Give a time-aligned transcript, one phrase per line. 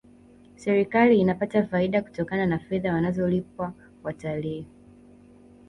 [0.55, 3.73] serikali inapata faida kutokana na fedha wanazolipwa
[4.03, 4.67] watalii